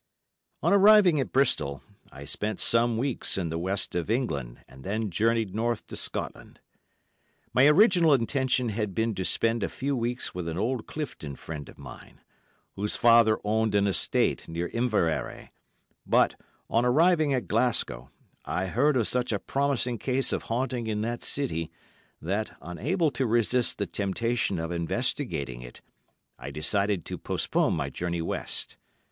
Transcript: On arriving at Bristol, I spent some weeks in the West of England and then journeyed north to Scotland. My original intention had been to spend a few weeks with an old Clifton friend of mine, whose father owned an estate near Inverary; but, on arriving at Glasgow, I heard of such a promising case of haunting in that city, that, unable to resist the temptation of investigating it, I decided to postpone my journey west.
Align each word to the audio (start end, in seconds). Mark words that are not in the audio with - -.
On 0.63 0.73
arriving 0.73 1.19
at 1.19 1.31
Bristol, 1.31 1.83
I 2.11 2.25
spent 2.25 2.59
some 2.59 2.97
weeks 2.97 3.37
in 3.37 3.49
the 3.49 3.59
West 3.59 3.93
of 3.93 4.09
England 4.09 4.65
and 4.67 4.83
then 4.83 5.11
journeyed 5.11 5.53
north 5.53 5.85
to 5.85 5.95
Scotland. 5.95 6.59
My 7.53 7.67
original 7.67 8.11
intention 8.15 8.69
had 8.69 8.95
been 8.95 9.13
to 9.13 9.23
spend 9.23 9.61
a 9.61 9.69
few 9.69 9.95
weeks 9.95 10.33
with 10.33 10.49
an 10.49 10.57
old 10.57 10.87
Clifton 10.87 11.35
friend 11.35 11.69
of 11.69 11.77
mine, 11.77 12.21
whose 12.75 12.95
father 12.95 13.37
owned 13.43 13.75
an 13.75 13.85
estate 13.85 14.47
near 14.49 14.69
Inverary; 14.69 15.51
but, 16.07 16.33
on 16.67 16.83
arriving 16.83 17.31
at 17.35 17.47
Glasgow, 17.47 18.09
I 18.43 18.65
heard 18.65 18.97
of 18.97 19.07
such 19.07 19.31
a 19.31 19.37
promising 19.37 19.99
case 19.99 20.33
of 20.33 20.41
haunting 20.49 20.87
in 20.87 21.01
that 21.01 21.21
city, 21.21 21.69
that, 22.19 22.57
unable 22.59 23.11
to 23.11 23.27
resist 23.27 23.77
the 23.77 23.85
temptation 23.85 24.57
of 24.57 24.71
investigating 24.71 25.61
it, 25.61 25.81
I 26.39 26.49
decided 26.49 27.05
to 27.05 27.19
postpone 27.19 27.75
my 27.75 27.91
journey 27.91 28.23
west. 28.23 28.77